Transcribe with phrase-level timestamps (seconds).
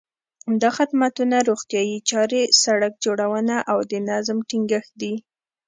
[0.61, 5.13] دا خدمتونه روغتیايي چارې، سړک جوړونه او د نظم ټینګښت دي.